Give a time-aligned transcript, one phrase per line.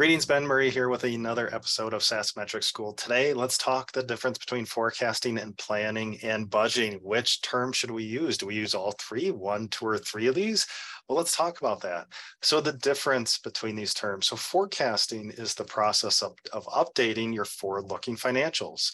[0.00, 2.94] Greetings, Ben Murray here with another episode of SaaS Metric School.
[2.94, 7.02] Today, let's talk the difference between forecasting and planning and budgeting.
[7.02, 8.38] Which term should we use?
[8.38, 10.66] Do we use all three, one, two, or three of these?
[11.06, 12.06] Well, let's talk about that.
[12.40, 14.28] So the difference between these terms.
[14.28, 18.92] So forecasting is the process of, of updating your forward-looking financials.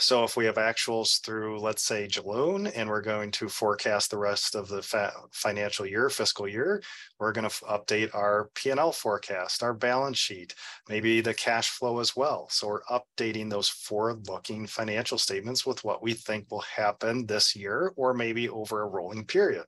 [0.00, 4.18] So if we have actuals through, let's say, June, and we're going to forecast the
[4.18, 4.80] rest of the
[5.32, 6.80] financial year, fiscal year,
[7.18, 10.54] we're going to update our P&L forecast, our balance sheet,
[10.88, 12.46] maybe the cash flow as well.
[12.48, 17.92] So we're updating those forward-looking financial statements with what we think will happen this year
[17.96, 19.64] or maybe over a rolling period.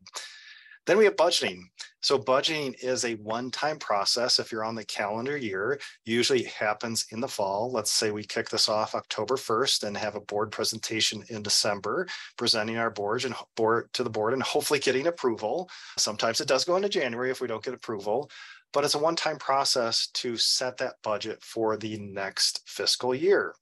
[0.90, 1.60] Then we have budgeting.
[2.00, 4.40] So budgeting is a one-time process.
[4.40, 7.70] If you're on the calendar year, usually happens in the fall.
[7.70, 12.08] Let's say we kick this off October 1st and have a board presentation in December,
[12.36, 15.70] presenting our board and board to the board and hopefully getting approval.
[15.96, 18.28] Sometimes it does go into January if we don't get approval,
[18.72, 23.54] but it's a one-time process to set that budget for the next fiscal year.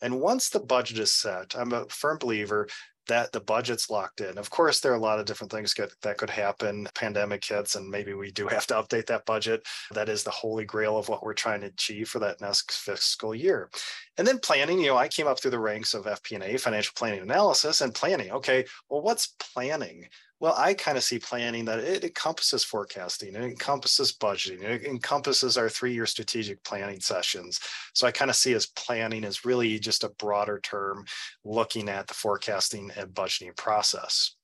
[0.00, 2.68] And once the budget is set, I'm a firm believer
[3.10, 4.38] that the budget's locked in.
[4.38, 6.86] Of course, there are a lot of different things get, that could happen.
[6.94, 9.66] Pandemic hits, and maybe we do have to update that budget.
[9.90, 13.34] That is the holy grail of what we're trying to achieve for that next fiscal
[13.34, 13.68] year.
[14.16, 17.20] And then planning, you know, I came up through the ranks of FP&A, financial planning
[17.20, 18.30] analysis, and planning.
[18.30, 20.06] Okay, well, what's planning?
[20.40, 25.56] Well, I kind of see planning that it encompasses forecasting, it encompasses budgeting, it encompasses
[25.58, 27.60] our three year strategic planning sessions.
[27.94, 31.04] So I kind of see as planning as really just a broader term
[31.44, 34.34] looking at the forecasting and budgeting process.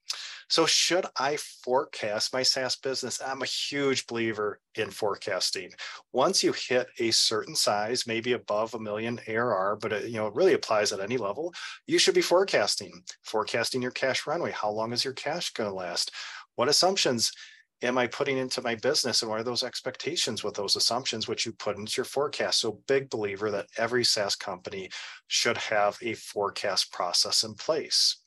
[0.49, 3.21] So, should I forecast my SaaS business?
[3.21, 5.73] I'm a huge believer in forecasting.
[6.13, 10.29] Once you hit a certain size, maybe above a million ARR, but it, you know
[10.29, 11.53] it really applies at any level,
[11.87, 12.93] you should be forecasting.
[13.25, 14.53] Forecasting your cash runway.
[14.53, 16.13] How long is your cash going to last?
[16.55, 17.33] What assumptions
[17.83, 21.45] am I putting into my business and what are those expectations with those assumptions which
[21.45, 22.61] you put into your forecast?
[22.61, 24.91] So big believer that every SaaS company
[25.27, 28.19] should have a forecast process in place.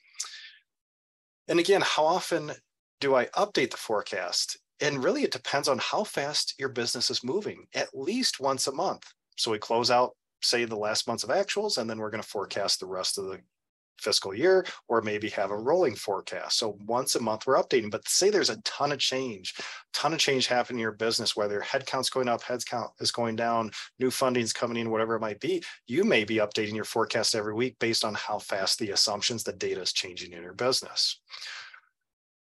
[1.50, 2.52] And again, how often
[3.00, 4.58] do I update the forecast?
[4.82, 8.72] And really, it depends on how fast your business is moving, at least once a
[8.72, 9.04] month.
[9.36, 10.12] So we close out,
[10.42, 13.26] say, the last months of actuals, and then we're going to forecast the rest of
[13.26, 13.40] the
[14.00, 16.58] fiscal year or maybe have a rolling forecast.
[16.58, 19.56] So once a month we're updating, but say there's a ton of change,
[19.94, 23.72] ton of change happening in your business, whether headcount's going up, headcount is going down,
[24.00, 27.54] new funding's coming in, whatever it might be, you may be updating your forecast every
[27.54, 31.20] week based on how fast the assumptions, the data is changing in your business.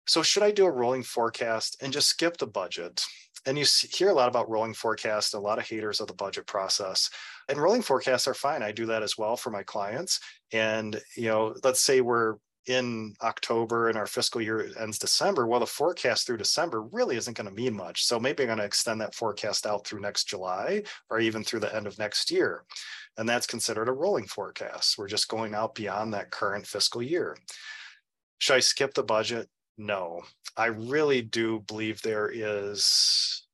[0.06, 3.04] So should I do a rolling forecast and just skip the budget?
[3.46, 6.46] And you hear a lot about rolling forecast, a lot of haters of the budget
[6.46, 7.08] process.
[7.48, 8.62] And rolling forecasts are fine.
[8.62, 10.20] I do that as well for my clients.
[10.52, 12.36] And, you know, let's say we're
[12.66, 17.36] in October and our fiscal year ends December, well, the forecast through December really isn't
[17.36, 18.04] going to mean much.
[18.04, 21.60] So maybe I'm going to extend that forecast out through next July or even through
[21.60, 22.64] the end of next year.
[23.16, 24.98] And that's considered a rolling forecast.
[24.98, 27.36] We're just going out beyond that current fiscal year.
[28.38, 29.48] Should I skip the budget?
[29.78, 30.22] No,
[30.56, 33.46] I really do believe there is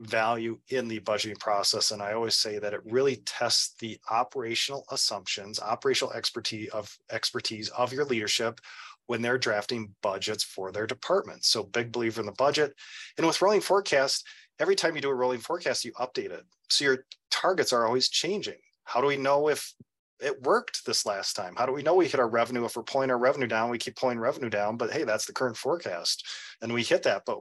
[0.00, 1.90] value in the budgeting process.
[1.90, 7.68] And I always say that it really tests the operational assumptions, operational expertise of expertise
[7.70, 8.60] of your leadership
[9.06, 11.48] when they're drafting budgets for their departments.
[11.48, 12.74] So big believer in the budget.
[13.16, 14.26] And with rolling forecast,
[14.58, 16.44] every time you do a rolling forecast, you update it.
[16.68, 18.58] So your targets are always changing.
[18.84, 19.72] How do we know if
[20.20, 21.54] it worked this last time?
[21.56, 22.64] How do we know we hit our revenue?
[22.64, 25.32] If we're pulling our revenue down, we keep pulling revenue down, but hey, that's the
[25.32, 26.26] current forecast.
[26.62, 27.40] And we hit that, but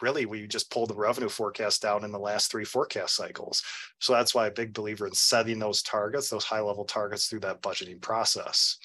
[0.00, 3.62] really we just pulled the revenue forecast down in the last three forecast cycles.
[4.00, 7.40] So that's why a big believer in setting those targets, those high level targets through
[7.40, 8.78] that budgeting process.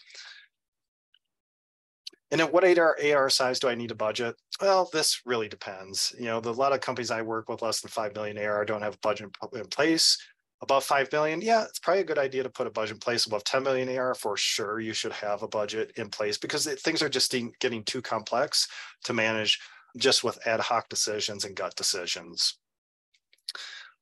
[2.30, 4.36] And at what ARR, ARR size do I need a budget?
[4.62, 6.14] Well, this really depends.
[6.20, 8.66] You know, the, a lot of companies I work with less than 5 million ARR
[8.66, 10.18] don't have a budget in place.
[10.62, 13.28] Above 5 million, yeah, it's probably a good idea to put a budget in place.
[13.28, 17.02] Above 10 million ARR, for sure, you should have a budget in place because things
[17.04, 18.68] are just getting too complex
[19.04, 19.60] to manage
[19.98, 22.58] just with ad hoc decisions and gut decisions.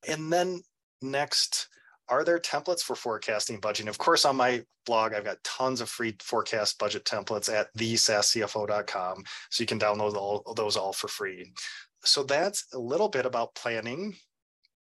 [0.07, 0.61] And then
[1.02, 1.67] next,
[2.07, 3.90] are there templates for forecasting budgeting?
[3.90, 9.23] Of course, on my blog, I've got tons of free forecast budget templates at thesaascfo.com.
[9.49, 11.52] So you can download all those all for free.
[12.03, 14.16] So that's a little bit about planning,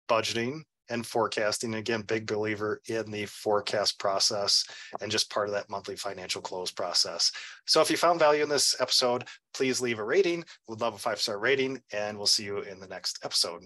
[0.10, 1.76] budgeting, and forecasting.
[1.76, 4.66] Again, big believer in the forecast process
[5.02, 7.32] and just part of that monthly financial close process.
[7.66, 10.44] So if you found value in this episode, please leave a rating.
[10.68, 13.64] We'd love a five star rating, and we'll see you in the next episode.